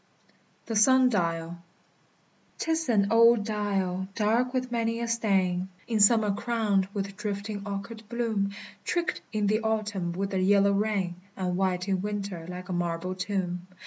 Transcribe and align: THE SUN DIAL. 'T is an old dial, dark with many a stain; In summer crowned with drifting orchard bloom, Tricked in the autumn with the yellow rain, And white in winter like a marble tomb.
THE 0.65 0.75
SUN 0.75 1.09
DIAL. 1.09 1.59
'T 2.57 2.71
is 2.71 2.89
an 2.89 3.11
old 3.11 3.45
dial, 3.45 4.07
dark 4.15 4.51
with 4.51 4.71
many 4.71 4.99
a 4.99 5.07
stain; 5.07 5.69
In 5.87 5.99
summer 5.99 6.31
crowned 6.33 6.87
with 6.91 7.15
drifting 7.15 7.61
orchard 7.67 8.01
bloom, 8.09 8.49
Tricked 8.83 9.21
in 9.31 9.45
the 9.45 9.61
autumn 9.61 10.13
with 10.13 10.31
the 10.31 10.39
yellow 10.39 10.71
rain, 10.73 11.17
And 11.37 11.55
white 11.55 11.87
in 11.87 12.01
winter 12.01 12.47
like 12.47 12.67
a 12.67 12.73
marble 12.73 13.13
tomb. 13.13 13.67